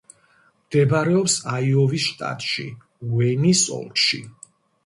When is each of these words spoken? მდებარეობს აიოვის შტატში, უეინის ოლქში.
მდებარეობს 0.61 1.35
აიოვის 1.57 2.07
შტატში, 2.13 2.65
უეინის 3.11 3.63
ოლქში. 3.81 4.23